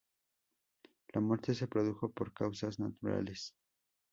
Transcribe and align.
La 1.13 1.21
muerte 1.21 1.53
se 1.53 1.67
produjo 1.67 2.09
por 2.11 2.33
"causas 2.33 2.79
naturales". 2.79 3.53